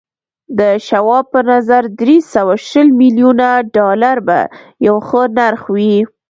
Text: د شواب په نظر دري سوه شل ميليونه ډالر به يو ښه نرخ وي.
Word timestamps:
د 0.59 0.61
شواب 0.87 1.25
په 1.33 1.39
نظر 1.51 1.83
دري 1.99 2.17
سوه 2.33 2.53
شل 2.67 2.87
ميليونه 2.99 3.47
ډالر 3.75 4.17
به 4.27 4.39
يو 4.87 4.97
ښه 5.07 5.21
نرخ 5.37 5.61
وي. 5.75 5.97